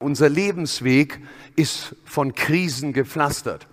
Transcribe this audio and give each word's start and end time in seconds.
Unser 0.00 0.28
Lebensweg 0.28 1.20
ist 1.56 1.96
von 2.04 2.32
Krisen 2.32 2.92
gepflastert. 2.92 3.66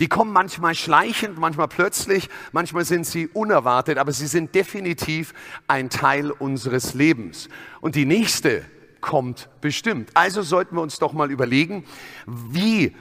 Die 0.00 0.08
kommen 0.08 0.32
manchmal 0.32 0.74
schleichend, 0.74 1.38
manchmal 1.38 1.68
plötzlich, 1.68 2.28
manchmal 2.50 2.84
sind 2.84 3.06
sie 3.06 3.28
unerwartet, 3.28 3.96
aber 3.96 4.10
sie 4.10 4.26
sind 4.26 4.56
definitiv 4.56 5.34
ein 5.68 5.88
Teil 5.88 6.32
unseres 6.32 6.94
Lebens. 6.94 7.48
Und 7.80 7.94
die 7.94 8.06
nächste 8.06 8.64
kommt 9.00 9.48
bestimmt. 9.60 10.10
Also 10.14 10.42
sollten 10.42 10.74
wir 10.74 10.82
uns 10.82 10.98
doch 10.98 11.12
mal 11.12 11.30
überlegen, 11.30 11.84
wie 12.26 12.96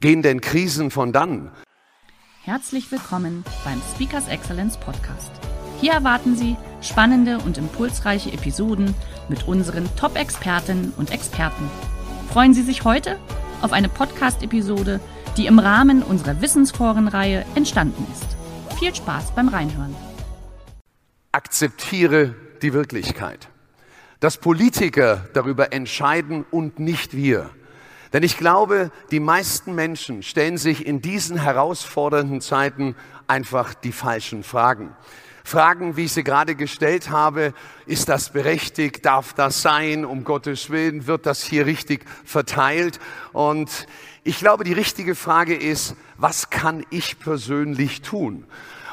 gehen 0.00 0.22
denn 0.22 0.40
Krisen 0.40 0.90
von 0.90 1.12
dann? 1.12 1.52
Herzlich 2.42 2.90
willkommen 2.90 3.44
beim 3.64 3.80
Speakers 3.94 4.26
Excellence 4.26 4.76
Podcast. 4.78 5.30
Hier 5.80 5.92
erwarten 5.92 6.36
Sie 6.36 6.56
spannende 6.80 7.38
und 7.38 7.58
impulsreiche 7.58 8.32
Episoden 8.32 8.94
mit 9.28 9.46
unseren 9.46 9.88
Top-Expertinnen 9.96 10.92
und 10.96 11.10
Experten. 11.10 11.68
Freuen 12.34 12.52
Sie 12.52 12.62
sich 12.62 12.82
heute 12.82 13.16
auf 13.62 13.72
eine 13.72 13.88
Podcast-Episode, 13.88 14.98
die 15.36 15.46
im 15.46 15.60
Rahmen 15.60 16.02
unserer 16.02 16.40
Wissensforenreihe 16.40 17.46
entstanden 17.54 18.04
ist. 18.12 18.76
Viel 18.76 18.92
Spaß 18.92 19.36
beim 19.36 19.46
Reinhören. 19.46 19.94
Akzeptiere 21.30 22.34
die 22.60 22.72
Wirklichkeit. 22.72 23.48
Dass 24.18 24.38
Politiker 24.38 25.28
darüber 25.32 25.72
entscheiden 25.72 26.44
und 26.50 26.80
nicht 26.80 27.14
wir. 27.16 27.50
Denn 28.12 28.24
ich 28.24 28.36
glaube, 28.36 28.90
die 29.12 29.20
meisten 29.20 29.76
Menschen 29.76 30.24
stellen 30.24 30.58
sich 30.58 30.84
in 30.84 31.00
diesen 31.00 31.40
herausfordernden 31.40 32.40
Zeiten 32.40 32.96
einfach 33.28 33.74
die 33.74 33.92
falschen 33.92 34.42
Fragen. 34.42 34.96
Fragen, 35.46 35.98
wie 35.98 36.06
ich 36.06 36.12
sie 36.14 36.24
gerade 36.24 36.54
gestellt 36.54 37.10
habe, 37.10 37.52
ist 37.84 38.08
das 38.08 38.30
berechtigt? 38.30 39.04
Darf 39.04 39.34
das 39.34 39.60
sein? 39.60 40.06
Um 40.06 40.24
Gottes 40.24 40.70
Willen 40.70 41.06
wird 41.06 41.26
das 41.26 41.44
hier 41.44 41.66
richtig 41.66 42.06
verteilt? 42.24 42.98
Und 43.34 43.86
ich 44.24 44.38
glaube, 44.38 44.64
die 44.64 44.72
richtige 44.72 45.14
Frage 45.14 45.54
ist, 45.54 45.96
was 46.16 46.48
kann 46.48 46.84
ich 46.88 47.18
persönlich 47.18 48.00
tun? 48.00 48.46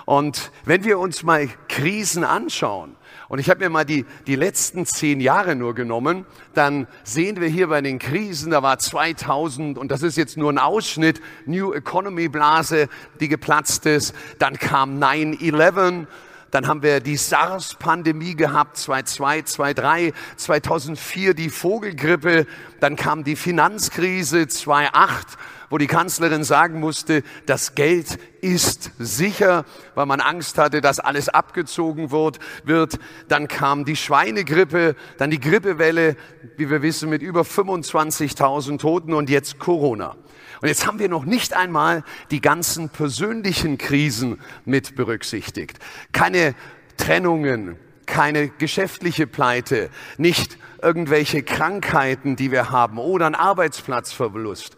Und 0.05 0.51
wenn 0.65 0.83
wir 0.83 0.99
uns 0.99 1.23
mal 1.23 1.47
Krisen 1.69 2.25
anschauen, 2.25 2.97
und 3.29 3.39
ich 3.39 3.49
habe 3.49 3.61
mir 3.61 3.69
mal 3.69 3.85
die, 3.85 4.05
die 4.27 4.35
letzten 4.35 4.85
zehn 4.85 5.21
Jahre 5.21 5.55
nur 5.55 5.73
genommen, 5.73 6.25
dann 6.53 6.85
sehen 7.05 7.39
wir 7.39 7.47
hier 7.47 7.67
bei 7.67 7.79
den 7.79 7.97
Krisen, 7.97 8.51
da 8.51 8.61
war 8.61 8.77
2000 8.77 9.77
und 9.77 9.89
das 9.89 10.03
ist 10.03 10.17
jetzt 10.17 10.35
nur 10.35 10.51
ein 10.51 10.57
Ausschnitt, 10.57 11.21
New 11.45 11.71
Economy 11.71 12.27
Blase, 12.27 12.89
die 13.21 13.29
geplatzt 13.29 13.85
ist, 13.85 14.13
dann 14.37 14.59
kam 14.59 15.01
9-11, 15.01 16.07
dann 16.51 16.67
haben 16.67 16.83
wir 16.83 16.99
die 16.99 17.15
SARS-Pandemie 17.15 18.35
gehabt, 18.35 18.77
2002, 18.77 19.41
2003, 19.43 20.13
2004 20.35 21.33
die 21.33 21.49
Vogelgrippe. 21.49 22.45
Dann 22.81 22.97
kam 22.97 23.23
die 23.23 23.37
Finanzkrise 23.37 24.47
2008 24.47 25.37
wo 25.71 25.79
die 25.79 25.87
Kanzlerin 25.87 26.43
sagen 26.43 26.79
musste, 26.79 27.23
das 27.47 27.73
Geld 27.73 28.19
ist 28.41 28.91
sicher, 28.99 29.65
weil 29.95 30.05
man 30.05 30.19
Angst 30.19 30.57
hatte, 30.59 30.81
dass 30.81 30.99
alles 30.99 31.29
abgezogen 31.29 32.11
wird. 32.11 32.99
Dann 33.27 33.47
kam 33.47 33.85
die 33.85 33.95
Schweinegrippe, 33.95 34.95
dann 35.17 35.31
die 35.31 35.39
Grippewelle, 35.39 36.17
wie 36.57 36.69
wir 36.69 36.81
wissen, 36.83 37.09
mit 37.09 37.23
über 37.23 37.41
25.000 37.41 38.77
Toten 38.77 39.13
und 39.13 39.29
jetzt 39.29 39.57
Corona. 39.57 40.17
Und 40.61 40.67
jetzt 40.67 40.85
haben 40.85 40.99
wir 40.99 41.09
noch 41.09 41.25
nicht 41.25 41.53
einmal 41.53 42.03
die 42.29 42.41
ganzen 42.41 42.89
persönlichen 42.89 43.77
Krisen 43.77 44.39
mit 44.65 44.95
berücksichtigt. 44.95 45.79
Keine 46.11 46.53
Trennungen, 46.97 47.77
keine 48.05 48.49
geschäftliche 48.49 49.25
Pleite, 49.25 49.89
nicht 50.17 50.57
irgendwelche 50.81 51.43
Krankheiten, 51.43 52.35
die 52.35 52.51
wir 52.51 52.71
haben 52.71 52.97
oder 52.97 53.25
ein 53.25 53.35
Arbeitsplatzverlust. 53.35 54.75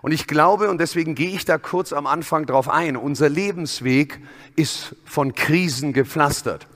Und 0.00 0.12
ich 0.12 0.26
glaube, 0.26 0.70
und 0.70 0.78
deswegen 0.80 1.14
gehe 1.14 1.30
ich 1.30 1.44
da 1.44 1.58
kurz 1.58 1.92
am 1.92 2.06
Anfang 2.06 2.46
drauf 2.46 2.68
ein, 2.68 2.96
unser 2.96 3.28
Lebensweg 3.28 4.20
ist 4.56 4.94
von 5.04 5.34
Krisen 5.34 5.92
gepflastert. 5.92 6.66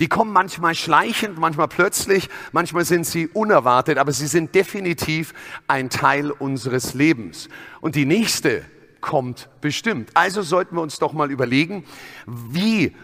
Die 0.00 0.08
kommen 0.08 0.32
manchmal 0.32 0.74
schleichend, 0.74 1.38
manchmal 1.38 1.68
plötzlich, 1.68 2.28
manchmal 2.52 2.84
sind 2.84 3.04
sie 3.04 3.26
unerwartet, 3.28 3.98
aber 3.98 4.12
sie 4.12 4.28
sind 4.28 4.54
definitiv 4.54 5.34
ein 5.66 5.90
Teil 5.90 6.30
unseres 6.30 6.94
Lebens. 6.94 7.48
Und 7.80 7.96
die 7.96 8.06
nächste 8.06 8.64
kommt 9.00 9.48
bestimmt. 9.60 10.10
Also 10.14 10.42
sollten 10.42 10.76
wir 10.76 10.82
uns 10.82 10.98
doch 10.98 11.12
mal 11.12 11.30
überlegen, 11.30 11.84
wie 12.26 12.94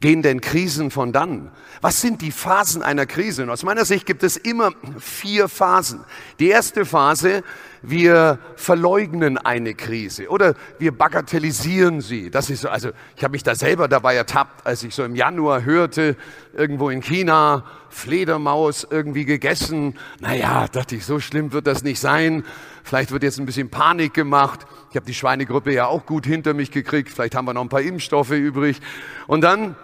gehen 0.00 0.22
denn 0.22 0.40
Krisen 0.40 0.90
von 0.90 1.12
dann? 1.12 1.50
Was 1.80 2.00
sind 2.00 2.22
die 2.22 2.32
Phasen 2.32 2.82
einer 2.82 3.06
Krise? 3.06 3.42
Und 3.42 3.50
aus 3.50 3.62
meiner 3.62 3.84
Sicht 3.84 4.06
gibt 4.06 4.22
es 4.22 4.36
immer 4.36 4.72
vier 4.98 5.48
Phasen. 5.48 6.04
Die 6.38 6.48
erste 6.48 6.84
Phase 6.84 7.42
wir 7.86 8.38
verleugnen 8.56 9.36
eine 9.36 9.74
Krise 9.74 10.28
oder 10.28 10.54
wir 10.78 10.92
bagatellisieren 10.92 12.00
sie. 12.00 12.30
Das 12.30 12.48
ist 12.50 12.62
so, 12.62 12.68
also 12.68 12.90
ich 13.16 13.22
habe 13.22 13.32
mich 13.32 13.42
da 13.42 13.54
selber 13.54 13.88
dabei 13.88 14.16
ertappt, 14.16 14.66
als 14.66 14.82
ich 14.82 14.94
so 14.94 15.04
im 15.04 15.14
Januar 15.14 15.64
hörte, 15.64 16.16
irgendwo 16.54 16.88
in 16.88 17.02
China, 17.02 17.64
Fledermaus 17.90 18.86
irgendwie 18.88 19.24
gegessen. 19.24 19.98
Naja, 20.20 20.66
dachte 20.68 20.96
ich, 20.96 21.04
so 21.04 21.20
schlimm 21.20 21.52
wird 21.52 21.66
das 21.66 21.82
nicht 21.82 22.00
sein. 22.00 22.44
Vielleicht 22.82 23.10
wird 23.12 23.22
jetzt 23.22 23.38
ein 23.38 23.46
bisschen 23.46 23.68
Panik 23.68 24.14
gemacht. 24.14 24.66
Ich 24.94 24.96
habe 24.96 25.06
die 25.06 25.14
Schweinegruppe 25.14 25.72
ja 25.72 25.88
auch 25.88 26.06
gut 26.06 26.24
hinter 26.24 26.54
mich 26.54 26.70
gekriegt. 26.70 27.08
Vielleicht 27.08 27.34
haben 27.34 27.46
wir 27.46 27.52
noch 27.52 27.62
ein 27.62 27.68
paar 27.68 27.82
Impfstoffe 27.82 28.30
übrig. 28.30 28.80
Und 29.26 29.40
dann 29.40 29.74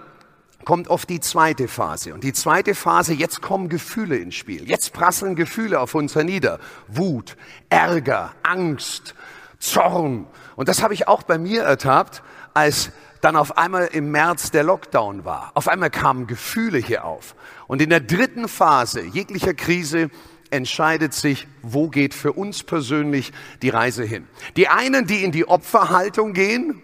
kommt 0.64 0.86
oft 0.86 1.10
die 1.10 1.18
zweite 1.18 1.66
Phase. 1.66 2.14
Und 2.14 2.22
die 2.22 2.32
zweite 2.32 2.76
Phase, 2.76 3.12
jetzt 3.12 3.42
kommen 3.42 3.68
Gefühle 3.68 4.18
ins 4.18 4.36
Spiel. 4.36 4.70
Jetzt 4.70 4.92
prasseln 4.92 5.34
Gefühle 5.34 5.80
auf 5.80 5.96
uns 5.96 6.14
hernieder. 6.14 6.60
Wut, 6.86 7.36
Ärger, 7.70 8.34
Angst, 8.44 9.16
Zorn. 9.58 10.28
Und 10.54 10.68
das 10.68 10.80
habe 10.80 10.94
ich 10.94 11.08
auch 11.08 11.24
bei 11.24 11.38
mir 11.38 11.62
ertappt, 11.62 12.22
als 12.54 12.92
dann 13.20 13.34
auf 13.34 13.58
einmal 13.58 13.86
im 13.86 14.12
März 14.12 14.52
der 14.52 14.62
Lockdown 14.62 15.24
war. 15.24 15.50
Auf 15.54 15.66
einmal 15.66 15.90
kamen 15.90 16.28
Gefühle 16.28 16.78
hier 16.78 17.04
auf. 17.04 17.34
Und 17.66 17.82
in 17.82 17.90
der 17.90 17.98
dritten 17.98 18.46
Phase 18.46 19.02
jeglicher 19.02 19.54
Krise 19.54 20.08
entscheidet 20.50 21.14
sich, 21.14 21.46
wo 21.62 21.88
geht 21.88 22.14
für 22.14 22.32
uns 22.32 22.62
persönlich 22.62 23.32
die 23.62 23.68
Reise 23.68 24.04
hin. 24.04 24.26
Die 24.56 24.68
einen, 24.68 25.06
die 25.06 25.24
in 25.24 25.32
die 25.32 25.46
Opferhaltung 25.46 26.32
gehen, 26.32 26.82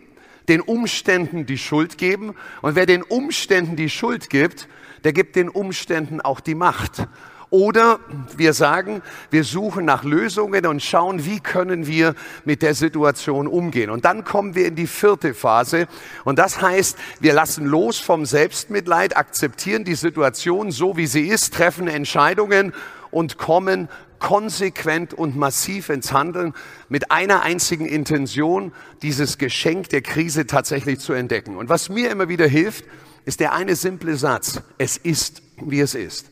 den 0.49 0.61
Umständen 0.61 1.47
die 1.47 1.59
Schuld 1.59 1.99
geben. 1.99 2.35
Und 2.63 2.77
wer 2.77 2.87
den 2.87 3.03
Umständen 3.03 3.77
die 3.77 3.91
Schuld 3.91 4.31
gibt, 4.31 4.69
der 5.05 5.13
gibt 5.13 5.37
den 5.37 5.49
Umständen 5.49 6.21
auch 6.21 6.41
die 6.41 6.55
Macht. 6.55 7.07
Oder 7.49 8.01
wir 8.37 8.53
sagen, 8.55 9.03
wir 9.31 9.45
suchen 9.45 9.85
nach 9.85 10.03
Lösungen 10.03 10.67
und 10.67 10.83
schauen, 10.83 11.25
wie 11.25 11.39
können 11.39 11.87
wir 11.87 12.17
mit 12.45 12.61
der 12.61 12.75
Situation 12.75 13.47
umgehen. 13.47 13.89
Und 13.89 14.05
dann 14.05 14.25
kommen 14.25 14.57
wir 14.57 14.67
in 14.67 14.75
die 14.75 14.89
vierte 14.89 15.33
Phase. 15.33 15.87
Und 16.25 16.41
das 16.41 16.61
heißt, 16.61 16.99
wir 17.21 17.35
lassen 17.35 17.65
los 17.65 18.01
vom 18.01 18.27
Selbstmitleid, 18.27 19.17
akzeptieren 19.17 19.85
die 19.85 19.95
Situation 19.95 20.73
so, 20.73 20.97
wie 20.97 21.07
sie 21.07 21.29
ist, 21.29 21.55
treffen 21.55 21.87
Entscheidungen 21.87 22.73
und 23.17 23.39
kommen 23.39 23.89
konsequent 24.19 25.15
und 25.15 25.37
massiv 25.37 25.89
ins 25.89 26.13
Handeln 26.13 26.53
mit 26.91 27.11
einer 27.11 27.41
einzigen 27.41 27.87
Intention, 27.87 28.73
dieses 29.01 29.39
Geschenk 29.39 29.89
der 29.89 30.03
Krise 30.03 30.47
tatsächlich 30.47 30.99
zu 30.99 31.15
entdecken. 31.15 31.57
Und 31.57 31.71
was 31.71 31.89
mir 31.89 32.11
immer 32.11 32.29
wieder 32.29 32.47
hilft, 32.47 32.85
ist 33.25 33.41
der 33.41 33.55
eine 33.55 33.75
simple 33.75 34.17
Satz. 34.17 34.61
Es 34.77 34.99
ist, 34.99 35.41
wie 35.63 35.81
es 35.81 35.95
ist. 35.95 36.27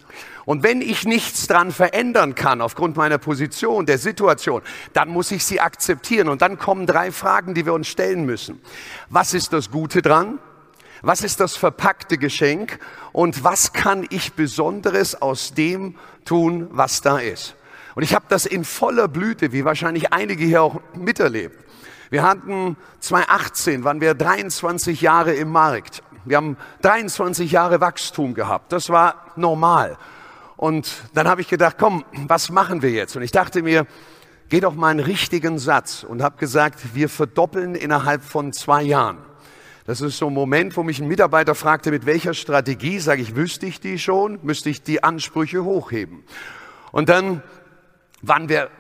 Und 0.45 0.63
wenn 0.63 0.83
ich 0.83 1.07
nichts 1.07 1.47
dran 1.47 1.73
verändern 1.73 2.35
kann 2.35 2.61
aufgrund 2.61 2.99
meiner 2.99 3.17
Position, 3.17 3.87
der 3.87 3.97
Situation, 3.97 4.61
dann 4.93 5.09
muss 5.09 5.31
ich 5.31 5.43
sie 5.43 5.61
akzeptieren. 5.61 6.29
Und 6.29 6.43
dann 6.43 6.59
kommen 6.59 6.87
drei 6.87 7.13
Fragen, 7.13 7.55
die 7.55 7.65
wir 7.65 7.73
uns 7.73 7.89
stellen 7.89 8.27
müssen. 8.27 8.61
Was 9.09 9.33
ist 9.33 9.55
das 9.55 9.71
Gute 9.71 10.03
dran? 10.03 10.39
Was 11.07 11.23
ist 11.23 11.41
das 11.41 11.55
verpackte 11.55 12.17
Geschenk? 12.17 12.79
Und 13.13 13.45
was 13.45 13.75
kann 13.75 14.07
ich 14.09 14.33
Besonderes 14.33 15.21
aus 15.21 15.53
dem 15.53 15.97
tun, 16.25 16.69
was 16.71 17.03
da 17.03 17.19
ist? 17.19 17.57
Und 17.95 18.03
ich 18.03 18.15
habe 18.15 18.25
das 18.31 18.47
in 18.47 18.65
voller 18.65 19.07
Blüte, 19.07 19.53
wie 19.53 19.67
wahrscheinlich 19.67 20.15
einige 20.15 20.45
hier 20.45 20.63
auch 20.63 20.81
miterlebt. 20.95 21.63
Wir 22.09 22.23
hatten 22.23 22.77
2018, 23.01 23.85
waren 23.85 24.01
wir 24.01 24.15
23 24.15 25.03
Jahre 25.03 25.35
im 25.35 25.51
Markt. 25.51 26.03
Wir 26.25 26.39
haben 26.39 26.57
23 26.81 27.53
Jahre 27.53 27.83
Wachstum 27.83 28.33
gehabt. 28.33 28.73
Das 28.73 28.89
war 28.89 29.33
normal. 29.37 29.99
Und 30.57 30.91
dann 31.13 31.29
habe 31.29 31.43
ich 31.43 31.49
gedacht, 31.49 31.77
komm, 31.79 32.05
was 32.29 32.51
machen 32.51 32.81
wir 32.81 32.91
jetzt? 32.91 33.15
Und 33.15 33.23
ich 33.23 33.33
dachte 33.33 33.63
mir, 33.63 33.87
geh 34.49 34.61
doch 34.61 34.75
mal 34.75 34.89
einen 34.89 35.01
richtigen 35.01 35.59
Satz 35.59 36.03
und 36.03 36.23
habe 36.23 36.39
gesagt, 36.39 36.95
wir 36.95 37.11
verdoppeln 37.11 37.75
innerhalb 37.75 38.23
von 38.23 38.55
zwei 38.55 38.83
Jahren. 38.83 39.19
Das 39.87 40.01
ist 40.01 40.17
so 40.17 40.29
ein 40.29 40.33
Moment, 40.33 40.77
wo 40.79 40.83
mich 40.83 40.99
ein 40.99 41.09
Mitarbeiter 41.09 41.55
fragte, 41.55 41.91
mit 41.91 42.07
welcher 42.07 42.33
Strategie, 42.33 42.99
sage 43.01 43.21
ich, 43.21 43.37
wüsste 43.37 43.67
ich 43.67 43.81
die 43.81 43.99
schon, 43.99 44.39
müsste 44.43 44.71
ich 44.71 44.83
die 44.83 45.05
Ansprüche 45.05 45.63
hochheben. 45.63 46.25
Und 46.91 47.11
dann 47.11 47.43
waren 48.23 48.49
wir 48.49 48.71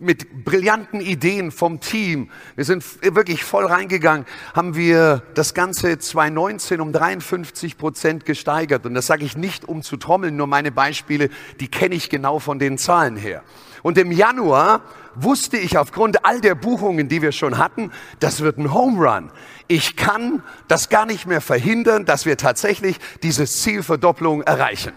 mit 0.00 0.44
brillanten 0.44 1.00
Ideen 1.00 1.52
vom 1.52 1.78
Team. 1.80 2.30
Wir 2.56 2.64
sind 2.64 2.84
wirklich 3.02 3.44
voll 3.44 3.66
reingegangen, 3.66 4.26
haben 4.52 4.74
wir 4.74 5.22
das 5.34 5.54
Ganze 5.54 5.98
2019 5.98 6.80
um 6.80 6.92
53 6.92 7.78
Prozent 7.78 8.24
gesteigert. 8.24 8.84
Und 8.84 8.94
das 8.94 9.06
sage 9.06 9.24
ich 9.24 9.36
nicht, 9.36 9.64
um 9.64 9.82
zu 9.82 9.96
trommeln, 9.96 10.36
nur 10.36 10.48
meine 10.48 10.72
Beispiele, 10.72 11.30
die 11.60 11.68
kenne 11.68 11.94
ich 11.94 12.10
genau 12.10 12.40
von 12.40 12.58
den 12.58 12.78
Zahlen 12.78 13.16
her. 13.16 13.44
Und 13.82 13.98
im 13.98 14.12
Januar 14.12 14.82
wusste 15.14 15.56
ich 15.56 15.78
aufgrund 15.78 16.24
all 16.24 16.40
der 16.40 16.54
Buchungen, 16.54 17.08
die 17.08 17.22
wir 17.22 17.32
schon 17.32 17.58
hatten, 17.58 17.92
das 18.20 18.40
wird 18.40 18.58
ein 18.58 18.72
Home 18.72 19.04
Run. 19.04 19.30
Ich 19.66 19.96
kann 19.96 20.42
das 20.68 20.88
gar 20.88 21.06
nicht 21.06 21.26
mehr 21.26 21.40
verhindern, 21.40 22.04
dass 22.04 22.26
wir 22.26 22.36
tatsächlich 22.36 22.98
diese 23.22 23.46
Zielverdopplung 23.46 24.42
erreichen. 24.42 24.92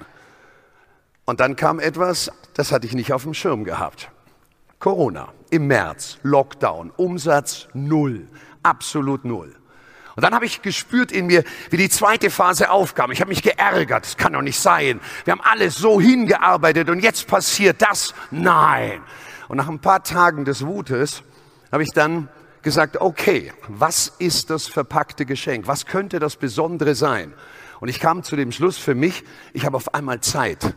Und 1.26 1.40
dann 1.40 1.56
kam 1.56 1.80
etwas, 1.80 2.32
das 2.54 2.72
hatte 2.72 2.88
ich 2.88 2.94
nicht 2.94 3.14
auf 3.14 3.24
dem 3.24 3.34
Schirm 3.34 3.64
gehabt. 3.64 4.10
Corona 4.80 5.30
im 5.52 5.68
März, 5.68 6.18
Lockdown, 6.24 6.92
Umsatz 6.98 7.68
null, 7.74 8.28
absolut 8.64 9.26
null. 9.26 9.56
Und 10.22 10.26
dann 10.26 10.36
habe 10.36 10.46
ich 10.46 10.62
gespürt 10.62 11.12
in 11.12 11.26
mir, 11.26 11.44
wie 11.72 11.78
die 11.78 11.90
zweite 11.90 12.30
Phase 12.30 12.70
aufkam. 12.70 13.12
Ich 13.12 13.22
habe 13.22 13.30
mich 13.30 13.42
geärgert, 13.42 14.06
das 14.06 14.18
kann 14.18 14.34
doch 14.34 14.44
nicht 14.44 14.60
sein. 14.60 15.02
Wir 15.26 15.32
haben 15.32 15.42
alles 15.42 15.78
so 15.78 16.00
hingearbeitet 16.00 16.92
und 16.92 17.00
jetzt 17.00 17.26
passiert 17.26 17.82
das. 17.82 18.14
Nein. 18.30 19.02
Und 19.48 19.58
nach 19.58 19.68
ein 19.68 19.80
paar 19.80 20.04
Tagen 20.04 20.46
des 20.46 20.64
Wutes 20.64 21.24
habe 21.72 21.82
ich 21.82 21.90
dann 21.96 22.30
gesagt, 22.62 22.98
okay, 23.02 23.52
was 23.68 24.14
ist 24.20 24.52
das 24.52 24.68
verpackte 24.68 25.26
Geschenk? 25.26 25.66
Was 25.66 25.88
könnte 25.88 26.20
das 26.20 26.36
Besondere 26.36 26.94
sein? 26.94 27.34
Und 27.80 27.88
ich 27.88 28.00
kam 28.00 28.22
zu 28.22 28.36
dem 28.36 28.52
Schluss 28.52 28.78
für 28.78 28.94
mich, 28.94 29.24
ich 29.54 29.66
habe 29.66 29.76
auf 29.76 29.96
einmal 29.96 30.22
Zeit. 30.22 30.76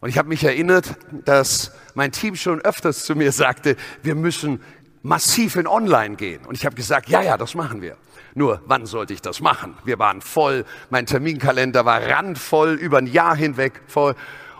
Und 0.00 0.08
ich 0.08 0.16
habe 0.16 0.30
mich 0.30 0.42
erinnert, 0.42 0.96
dass 1.26 1.72
mein 1.92 2.12
Team 2.12 2.34
schon 2.34 2.62
öfters 2.62 3.04
zu 3.04 3.14
mir 3.14 3.30
sagte, 3.30 3.76
wir 4.02 4.14
müssen 4.14 4.62
massiv 5.02 5.56
in 5.56 5.66
Online 5.66 6.16
gehen. 6.16 6.44
Und 6.46 6.56
ich 6.56 6.66
habe 6.66 6.76
gesagt, 6.76 7.08
ja, 7.08 7.22
ja, 7.22 7.36
das 7.36 7.54
machen 7.54 7.80
wir. 7.82 7.96
Nur, 8.34 8.62
wann 8.66 8.86
sollte 8.86 9.12
ich 9.12 9.22
das 9.22 9.40
machen? 9.40 9.76
Wir 9.84 9.98
waren 9.98 10.20
voll, 10.20 10.64
mein 10.90 11.06
Terminkalender 11.06 11.84
war 11.84 12.02
randvoll, 12.02 12.74
über 12.74 12.98
ein 12.98 13.06
Jahr 13.06 13.34
hinweg 13.34 13.82
voll. 13.86 14.14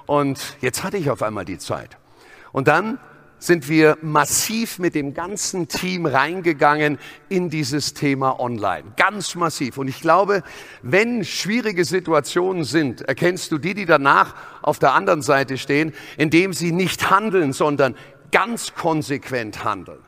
Und 0.07 0.57
jetzt 0.61 0.83
hatte 0.83 0.97
ich 0.97 1.11
auf 1.11 1.23
einmal 1.23 1.45
die 1.45 1.59
Zeit. 1.59 1.97
Und 2.53 2.69
dann 2.69 2.99
sind 3.39 3.69
wir 3.69 3.97
massiv 4.03 4.79
mit 4.79 4.95
dem 4.95 5.15
ganzen 5.15 5.67
Team 5.67 6.05
reingegangen 6.05 6.99
in 7.29 7.49
dieses 7.49 7.95
Thema 7.95 8.39
Online. 8.39 8.93
Ganz 8.97 9.35
massiv. 9.35 9.79
Und 9.79 9.89
ich 9.89 10.01
glaube, 10.01 10.43
wenn 10.83 11.25
schwierige 11.25 11.85
Situationen 11.85 12.65
sind, 12.65 13.01
erkennst 13.03 13.51
du 13.51 13.59
die, 13.59 13.73
die 13.73 13.87
danach 13.87 14.35
auf 14.63 14.79
der 14.79 14.93
anderen 14.93 15.23
Seite 15.23 15.57
stehen, 15.57 15.95
indem 16.19 16.53
sie 16.53 16.71
nicht 16.71 17.11
handeln, 17.11 17.53
sondern 17.53 17.97
ganz 18.31 18.75
konsequent 18.75 19.65
handeln. 19.65 20.01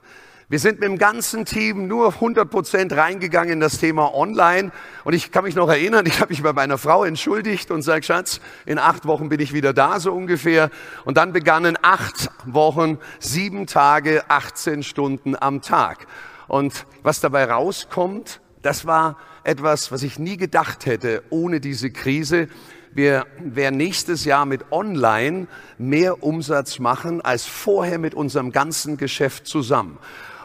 Wir 0.52 0.58
sind 0.58 0.81
mit 0.81 0.87
dem 0.87 0.99
ganzen 0.99 1.46
Team 1.46 1.88
nur 1.88 2.12
100 2.16 2.50
Prozent 2.50 2.93
reingegangen 2.93 3.54
in 3.54 3.60
das 3.60 3.78
Thema 3.78 4.14
Online. 4.14 4.70
Und 5.02 5.14
ich 5.14 5.32
kann 5.32 5.44
mich 5.44 5.54
noch 5.54 5.70
erinnern, 5.70 6.04
ich 6.04 6.20
habe 6.20 6.28
mich 6.28 6.43
bei 6.43 6.52
meiner 6.52 6.76
Frau 6.76 7.04
entschuldigt 7.04 7.70
und 7.70 7.81
sage, 7.81 8.02
Schatz, 8.02 8.38
in 8.66 8.78
acht 8.78 9.06
Wochen 9.06 9.31
bin 9.31 9.40
ich 9.40 9.54
wieder 9.54 9.72
da, 9.72 9.99
so 9.99 10.12
ungefähr. 10.12 10.69
Und 11.06 11.16
dann 11.16 11.32
begannen 11.32 11.78
acht 11.81 12.28
Wochen, 12.44 12.99
sieben 13.19 13.66
Tage, 13.66 14.25
18 14.28 14.82
Stunden 14.82 15.37
am 15.40 15.62
Tag. 15.62 16.06
Und 16.49 16.84
was 17.02 17.20
dabei 17.20 17.46
rauskommt, 17.46 18.43
das 18.60 18.84
war 18.84 19.16
etwas, 19.44 19.90
was 19.90 20.02
ich 20.02 20.19
nie 20.19 20.37
gedacht 20.37 20.84
hätte 20.84 21.22
ohne 21.31 21.60
diese 21.60 21.90
Krise. 21.90 22.49
Wir 22.93 23.25
werden 23.38 23.78
nächstes 23.78 24.26
Jahr 24.26 24.44
mit 24.44 24.70
Online 24.70 25.46
mehr 25.78 26.22
Umsatz 26.22 26.78
machen 26.78 27.22
als 27.22 27.46
vorher 27.46 27.99
mit 27.99 28.14
unserem 28.14 28.52
ganzen 28.52 28.99
Geschäft 28.99 29.46
zusammen. 29.46 29.99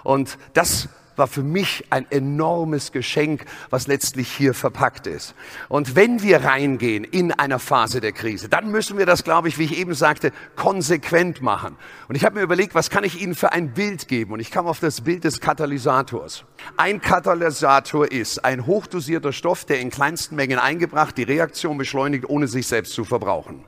Und 0.08 0.38
das 0.54 0.88
war 1.18 1.28
für 1.28 1.44
mich 1.44 1.84
ein 1.90 2.10
enormes 2.12 2.94
Geschenk, 2.94 3.44
was 3.70 3.88
letztlich 3.88 4.32
hier 4.32 4.54
verpackt 4.54 5.06
ist. 5.06 5.36
Und 5.68 5.98
wenn 5.98 6.22
wir 6.22 6.46
reingehen 6.46 7.04
in 7.04 7.34
einer 7.34 7.60
Phase 7.60 8.00
der 8.00 8.14
Krise, 8.14 8.48
dann 8.48 8.72
müssen 8.72 8.98
wir 8.98 9.06
das, 9.06 9.26
glaube 9.26 9.50
ich, 9.50 9.58
wie 9.58 9.66
ich 9.66 9.78
eben 9.78 9.94
sagte, 9.96 10.32
konsequent 10.56 11.42
machen. 11.42 11.76
Und 12.08 12.16
ich 12.16 12.24
habe 12.24 12.36
mir 12.36 12.42
überlegt, 12.42 12.74
was 12.74 12.90
kann 12.90 13.04
ich 13.04 13.22
Ihnen 13.22 13.36
für 13.36 13.52
ein 13.52 13.74
Bild 13.74 14.08
geben? 14.08 14.32
Und 14.32 14.40
ich 14.40 14.50
kam 14.50 14.66
auf 14.66 14.80
das 14.80 15.02
Bild 15.02 15.26
des 15.26 15.42
Katalysators. 15.42 16.46
Ein 16.78 17.02
Katalysator 17.02 18.10
ist 18.10 18.46
ein 18.46 18.66
hochdosierter 18.66 19.34
Stoff, 19.34 19.66
der 19.66 19.82
in 19.82 19.90
kleinsten 19.90 20.38
Mengen 20.38 20.58
eingebracht 20.58 21.18
die 21.18 21.24
Reaktion 21.24 21.78
beschleunigt, 21.78 22.30
ohne 22.30 22.48
sich 22.48 22.66
selbst 22.66 22.94
zu 22.94 23.04
verbrauchen. 23.04 23.66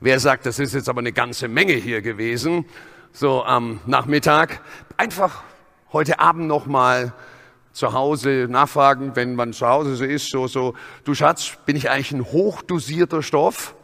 Wer 0.00 0.20
sagt, 0.20 0.46
das 0.46 0.58
ist 0.58 0.72
jetzt 0.72 0.88
aber 0.88 1.00
eine 1.00 1.12
ganze 1.12 1.48
Menge 1.48 1.74
hier 1.74 2.00
gewesen, 2.00 2.64
so 3.12 3.44
am 3.44 3.80
Nachmittag, 3.86 4.62
einfach 4.96 5.42
heute 5.92 6.20
Abend 6.20 6.46
noch 6.46 6.66
mal 6.66 7.12
zu 7.72 7.92
Hause 7.92 8.46
nachfragen, 8.48 9.16
wenn 9.16 9.34
man 9.34 9.52
zu 9.52 9.66
Hause 9.66 9.96
so 9.96 10.04
ist, 10.04 10.30
so, 10.30 10.46
so, 10.46 10.74
du 11.04 11.14
Schatz, 11.14 11.56
bin 11.66 11.76
ich 11.76 11.90
eigentlich 11.90 12.12
ein 12.12 12.24
hochdosierter 12.24 13.22
Stoff, 13.22 13.74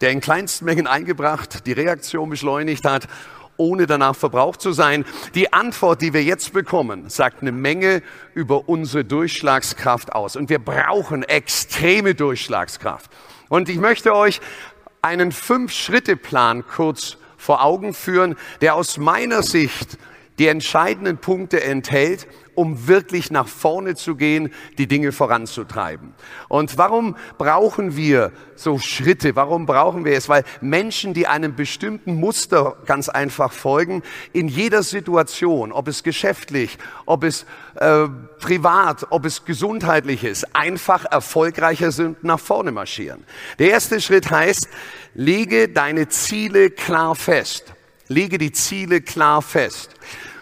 der 0.00 0.10
in 0.10 0.20
kleinsten 0.20 0.64
Mengen 0.64 0.86
eingebracht 0.86 1.66
die 1.66 1.72
Reaktion 1.72 2.30
beschleunigt 2.30 2.84
hat, 2.84 3.08
ohne 3.56 3.86
danach 3.86 4.16
verbraucht 4.16 4.60
zu 4.60 4.72
sein? 4.72 5.04
Die 5.34 5.52
Antwort, 5.52 6.02
die 6.02 6.12
wir 6.12 6.22
jetzt 6.22 6.52
bekommen, 6.52 7.08
sagt 7.08 7.42
eine 7.42 7.52
Menge 7.52 8.02
über 8.34 8.68
unsere 8.68 9.04
Durchschlagskraft 9.04 10.12
aus. 10.12 10.36
Und 10.36 10.48
wir 10.48 10.58
brauchen 10.58 11.22
extreme 11.22 12.14
Durchschlagskraft. 12.14 13.10
Und 13.48 13.68
ich 13.68 13.78
möchte 13.78 14.14
euch 14.14 14.40
einen 15.02 15.32
Fünf-Schritte-Plan 15.32 16.66
kurz 16.66 17.18
vor 17.44 17.62
Augen 17.62 17.92
führen, 17.92 18.36
der 18.62 18.74
aus 18.74 18.96
meiner 18.96 19.42
Sicht 19.42 19.98
die 20.38 20.48
entscheidenden 20.48 21.18
Punkte 21.18 21.62
enthält, 21.62 22.26
um 22.54 22.86
wirklich 22.88 23.30
nach 23.30 23.48
vorne 23.48 23.94
zu 23.94 24.16
gehen, 24.16 24.52
die 24.78 24.86
Dinge 24.86 25.12
voranzutreiben. 25.12 26.14
Und 26.48 26.78
warum 26.78 27.16
brauchen 27.38 27.96
wir 27.96 28.32
so 28.54 28.78
Schritte? 28.78 29.36
Warum 29.36 29.66
brauchen 29.66 30.04
wir 30.04 30.16
es? 30.16 30.28
Weil 30.28 30.44
Menschen, 30.60 31.14
die 31.14 31.26
einem 31.26 31.54
bestimmten 31.54 32.14
Muster 32.14 32.76
ganz 32.86 33.08
einfach 33.08 33.52
folgen, 33.52 34.02
in 34.32 34.48
jeder 34.48 34.82
Situation, 34.82 35.72
ob 35.72 35.88
es 35.88 36.02
geschäftlich, 36.02 36.78
ob 37.06 37.24
es 37.24 37.46
äh, 37.76 38.06
privat, 38.38 39.06
ob 39.10 39.24
es 39.24 39.44
gesundheitlich 39.44 40.24
ist, 40.24 40.54
einfach 40.54 41.04
erfolgreicher 41.04 41.92
sind, 41.92 42.24
nach 42.24 42.40
vorne 42.40 42.72
marschieren. 42.72 43.24
Der 43.58 43.70
erste 43.70 44.00
Schritt 44.00 44.30
heißt, 44.30 44.68
lege 45.14 45.68
deine 45.68 46.08
Ziele 46.08 46.70
klar 46.70 47.14
fest. 47.14 47.74
Lege 48.08 48.38
die 48.38 48.52
Ziele 48.52 49.00
klar 49.00 49.40
fest. 49.40 49.90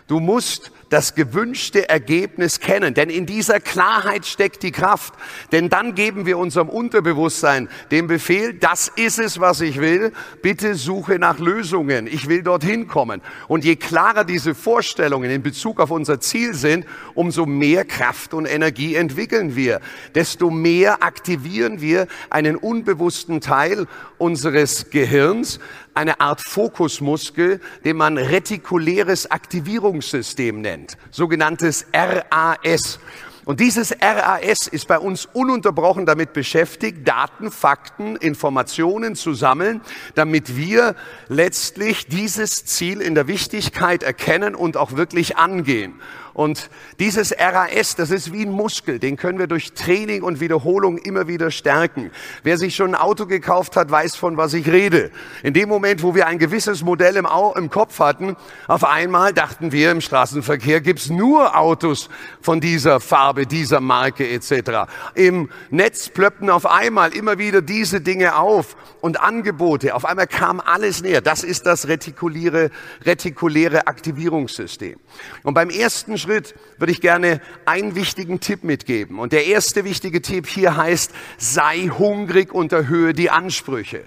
Du 0.08 0.18
musst 0.18 0.72
das 0.92 1.14
gewünschte 1.14 1.88
Ergebnis 1.88 2.60
kennen. 2.60 2.92
Denn 2.92 3.08
in 3.08 3.24
dieser 3.24 3.60
Klarheit 3.60 4.26
steckt 4.26 4.62
die 4.62 4.72
Kraft. 4.72 5.14
Denn 5.50 5.70
dann 5.70 5.94
geben 5.94 6.26
wir 6.26 6.36
unserem 6.36 6.68
Unterbewusstsein 6.68 7.68
den 7.90 8.06
Befehl, 8.06 8.52
das 8.52 8.92
ist 8.96 9.18
es, 9.18 9.40
was 9.40 9.62
ich 9.62 9.80
will. 9.80 10.12
Bitte 10.42 10.74
suche 10.74 11.18
nach 11.18 11.38
Lösungen. 11.38 12.06
Ich 12.06 12.28
will 12.28 12.42
dorthin 12.42 12.88
kommen. 12.88 13.22
Und 13.48 13.64
je 13.64 13.76
klarer 13.76 14.24
diese 14.24 14.54
Vorstellungen 14.54 15.30
in 15.30 15.42
Bezug 15.42 15.80
auf 15.80 15.90
unser 15.90 16.20
Ziel 16.20 16.52
sind, 16.52 16.84
umso 17.14 17.46
mehr 17.46 17.86
Kraft 17.86 18.34
und 18.34 18.44
Energie 18.44 18.94
entwickeln 18.94 19.56
wir. 19.56 19.80
Desto 20.14 20.50
mehr 20.50 21.02
aktivieren 21.02 21.80
wir 21.80 22.06
einen 22.28 22.56
unbewussten 22.56 23.40
Teil 23.40 23.86
unseres 24.18 24.90
Gehirns, 24.90 25.58
eine 25.94 26.20
Art 26.20 26.40
Fokusmuskel, 26.40 27.60
den 27.84 27.96
man 27.96 28.18
retikuläres 28.18 29.30
Aktivierungssystem 29.30 30.60
nennt, 30.60 30.96
sogenanntes 31.10 31.86
RAS. 31.92 32.98
Und 33.44 33.58
dieses 33.58 33.92
RAS 34.00 34.68
ist 34.68 34.86
bei 34.86 34.98
uns 34.98 35.26
ununterbrochen 35.26 36.06
damit 36.06 36.32
beschäftigt, 36.32 37.06
Daten, 37.08 37.50
Fakten, 37.50 38.14
Informationen 38.16 39.16
zu 39.16 39.34
sammeln, 39.34 39.80
damit 40.14 40.56
wir 40.56 40.94
letztlich 41.28 42.06
dieses 42.06 42.64
Ziel 42.64 43.00
in 43.00 43.16
der 43.16 43.26
Wichtigkeit 43.26 44.04
erkennen 44.04 44.54
und 44.54 44.76
auch 44.76 44.92
wirklich 44.92 45.38
angehen. 45.38 45.94
Und 46.34 46.70
dieses 46.98 47.34
RAS, 47.38 47.94
das 47.94 48.10
ist 48.10 48.32
wie 48.32 48.46
ein 48.46 48.52
Muskel, 48.52 48.98
den 48.98 49.16
können 49.16 49.38
wir 49.38 49.46
durch 49.46 49.74
Training 49.74 50.22
und 50.22 50.40
Wiederholung 50.40 50.96
immer 50.96 51.28
wieder 51.28 51.50
stärken. 51.50 52.10
Wer 52.42 52.56
sich 52.56 52.74
schon 52.74 52.94
ein 52.94 53.00
Auto 53.00 53.26
gekauft 53.26 53.76
hat, 53.76 53.90
weiß 53.90 54.16
von 54.16 54.38
was 54.38 54.54
ich 54.54 54.66
rede. 54.68 55.10
In 55.42 55.52
dem 55.52 55.68
Moment, 55.68 56.02
wo 56.02 56.14
wir 56.14 56.26
ein 56.26 56.38
gewisses 56.38 56.82
Modell 56.82 57.16
im, 57.16 57.26
Au 57.26 57.52
im 57.54 57.68
Kopf 57.68 57.98
hatten, 57.98 58.36
auf 58.66 58.84
einmal 58.84 59.34
dachten 59.34 59.72
wir, 59.72 59.90
im 59.90 60.00
Straßenverkehr 60.00 60.80
gibt's 60.80 61.10
nur 61.10 61.56
Autos 61.58 62.08
von 62.40 62.60
dieser 62.60 63.00
Farbe 63.00 63.31
Farbe 63.32 63.46
dieser 63.46 63.80
Marke 63.80 64.28
etc. 64.28 64.90
Im 65.14 65.48
Netz 65.70 66.10
plöppten 66.10 66.50
auf 66.50 66.66
einmal 66.66 67.14
immer 67.14 67.38
wieder 67.38 67.62
diese 67.62 68.02
Dinge 68.02 68.36
auf 68.36 68.76
und 69.00 69.20
Angebote. 69.20 69.94
Auf 69.94 70.04
einmal 70.04 70.26
kam 70.26 70.60
alles 70.60 71.02
näher. 71.02 71.22
Das 71.22 71.42
ist 71.42 71.64
das 71.64 71.88
retikuläre, 71.88 72.70
retikuläre 73.06 73.86
Aktivierungssystem. 73.86 74.98
Und 75.44 75.54
beim 75.54 75.70
ersten 75.70 76.18
Schritt 76.18 76.54
würde 76.76 76.92
ich 76.92 77.00
gerne 77.00 77.40
einen 77.64 77.94
wichtigen 77.94 78.38
Tipp 78.40 78.64
mitgeben. 78.64 79.18
Und 79.18 79.32
der 79.32 79.46
erste 79.46 79.86
wichtige 79.86 80.20
Tipp 80.20 80.46
hier 80.46 80.76
heißt, 80.76 81.10
sei 81.38 81.88
hungrig 81.88 82.52
und 82.52 82.70
erhöhe 82.72 83.14
die 83.14 83.30
Ansprüche. 83.30 84.04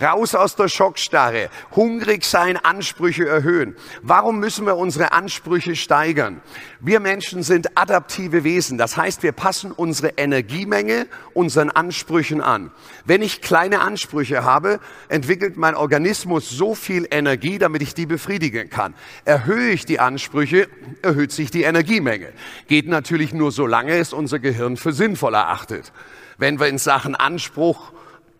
Raus 0.00 0.34
aus 0.34 0.56
der 0.56 0.68
Schockstarre. 0.68 1.48
Hungrig 1.74 2.24
sein, 2.24 2.58
Ansprüche 2.58 3.26
erhöhen. 3.26 3.74
Warum 4.02 4.40
müssen 4.40 4.66
wir 4.66 4.76
unsere 4.76 5.12
Ansprüche 5.12 5.74
steigern? 5.74 6.42
Wir 6.80 7.00
Menschen 7.00 7.42
sind 7.42 7.78
adaptive 7.78 8.44
Wesen. 8.44 8.76
Das 8.76 8.98
heißt, 8.98 9.22
wir 9.22 9.32
passen 9.32 9.72
unsere 9.72 10.08
Energiemenge 10.18 11.06
unseren 11.32 11.70
Ansprüchen 11.70 12.42
an. 12.42 12.70
Wenn 13.06 13.22
ich 13.22 13.40
kleine 13.40 13.80
Ansprüche 13.80 14.44
habe, 14.44 14.80
entwickelt 15.08 15.56
mein 15.56 15.74
Organismus 15.74 16.50
so 16.50 16.74
viel 16.74 17.08
Energie, 17.10 17.58
damit 17.58 17.80
ich 17.80 17.94
die 17.94 18.04
befriedigen 18.04 18.68
kann. 18.68 18.92
Erhöhe 19.24 19.70
ich 19.70 19.86
die 19.86 19.98
Ansprüche, 19.98 20.68
erhöht 21.00 21.32
sich 21.32 21.50
die 21.50 21.62
Energiemenge. 21.62 22.34
Geht 22.68 22.86
natürlich 22.86 23.32
nur 23.32 23.50
so 23.50 23.66
lange 23.66 23.96
es 23.96 24.12
unser 24.12 24.40
Gehirn 24.40 24.76
für 24.76 24.92
sinnvoll 24.92 25.32
erachtet. 25.32 25.90
Wenn 26.36 26.60
wir 26.60 26.66
in 26.66 26.76
Sachen 26.76 27.14
Anspruch 27.14 27.92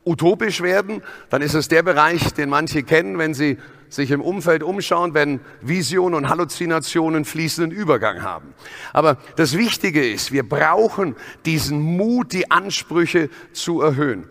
utopisch 0.07 0.63
werden, 0.63 1.03
dann 1.29 1.43
ist 1.43 1.55
es 1.55 1.69
der 1.69 1.83
Bereich, 1.83 2.33
den 2.33 2.49
manche 2.49 2.83
kennen, 2.83 3.19
wenn 3.19 3.35
sie 3.35 3.59
sich 3.89 4.11
im 4.11 4.21
Umfeld 4.21 4.63
umschauen, 4.63 5.15
wenn 5.15 5.41
Visionen 5.61 6.15
und 6.15 6.29
Halluzinationen 6.29 7.25
fließenden 7.25 7.71
Übergang 7.71 8.23
haben. 8.23 8.55
Aber 8.93 9.19
das 9.37 9.57
Wichtige 9.57 10.09
ist, 10.09 10.33
wir 10.33 10.49
brauchen 10.49 11.17
diesen 11.45 11.81
Mut, 11.81 12.33
die 12.33 12.51
Ansprüche 12.51 13.31
zu 13.53 13.83
erhöhen. 13.83 14.29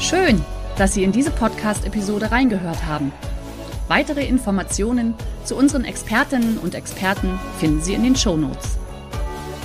Schön, 0.00 0.44
dass 0.76 0.94
Sie 0.94 1.02
in 1.02 1.12
diese 1.12 1.30
Podcast-Episode 1.30 2.30
reingehört 2.30 2.84
haben. 2.84 3.12
Weitere 3.88 4.26
Informationen 4.26 5.14
zu 5.44 5.56
unseren 5.56 5.84
Expertinnen 5.84 6.58
und 6.58 6.74
Experten 6.74 7.38
finden 7.58 7.80
Sie 7.82 7.94
in 7.94 8.02
den 8.02 8.16
Show 8.16 8.36
Notes. 8.36 8.78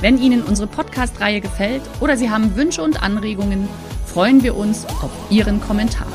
Wenn 0.02 0.18
Ihnen 0.18 0.44
unsere 0.44 0.68
Podcast-Reihe 0.68 1.42
gefällt 1.42 1.82
oder 2.00 2.16
Sie 2.16 2.30
haben 2.30 2.56
Wünsche 2.56 2.82
und 2.82 3.04
Anregungen, 3.04 3.68
freuen 4.06 4.44
wir 4.44 4.56
uns 4.56 4.86
auf 4.86 5.12
Ihren 5.30 5.60
Kommentar. 5.60 6.08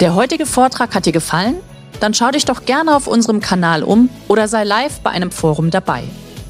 Der 0.00 0.14
heutige 0.16 0.44
Vortrag 0.44 0.94
hat 0.94 1.06
dir 1.06 1.12
gefallen? 1.12 1.54
Dann 2.00 2.14
schau 2.14 2.30
dich 2.32 2.44
doch 2.44 2.64
gerne 2.66 2.96
auf 2.96 3.06
unserem 3.06 3.40
Kanal 3.40 3.84
um 3.84 4.10
oder 4.26 4.48
sei 4.48 4.64
live 4.64 5.00
bei 5.00 5.10
einem 5.10 5.30
Forum 5.30 5.70
dabei. 5.70 6.02